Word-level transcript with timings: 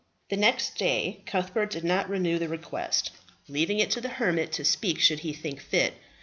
The 0.31 0.35
next 0.35 0.77
day 0.79 1.21
Cuthbert 1.27 1.69
did 1.69 1.83
not 1.83 2.09
renew 2.09 2.39
the 2.39 2.47
request, 2.49 3.11
leaving 3.47 3.77
it 3.77 3.91
to 3.91 4.01
the 4.01 4.09
hermit 4.09 4.51
to 4.53 4.65
speak 4.65 4.99
should 4.99 5.19
he 5.19 5.31
think 5.31 5.61
fit. 5.61 5.93